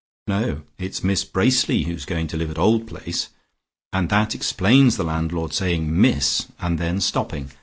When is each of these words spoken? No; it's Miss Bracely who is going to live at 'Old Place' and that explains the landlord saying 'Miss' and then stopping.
No; 0.25 0.63
it's 0.79 1.03
Miss 1.03 1.23
Bracely 1.23 1.83
who 1.83 1.93
is 1.93 2.05
going 2.07 2.25
to 2.29 2.35
live 2.37 2.49
at 2.49 2.57
'Old 2.57 2.87
Place' 2.87 3.27
and 3.93 4.09
that 4.09 4.33
explains 4.33 4.97
the 4.97 5.03
landlord 5.03 5.53
saying 5.53 5.95
'Miss' 5.95 6.47
and 6.59 6.79
then 6.79 6.99
stopping. 6.99 7.51